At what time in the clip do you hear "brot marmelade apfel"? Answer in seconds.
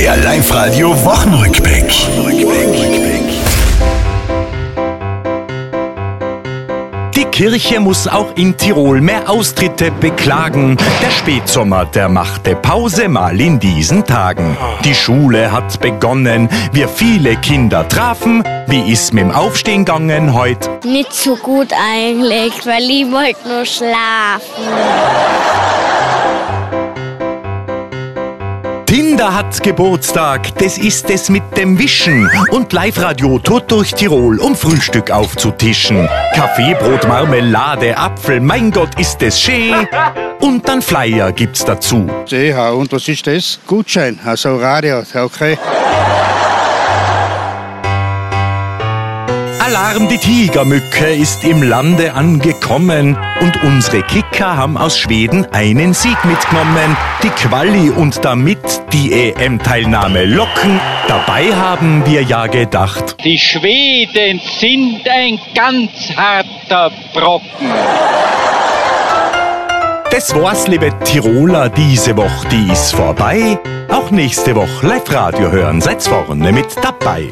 36.74-38.40